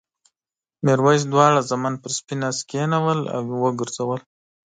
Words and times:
میرويس 0.83 1.23
دواړه 1.33 1.59
زامن 1.69 1.93
پر 2.01 2.11
سپین 2.17 2.41
آس 2.49 2.57
کېنول 2.69 3.19
او 3.35 3.43
وګرځول. 3.63 4.19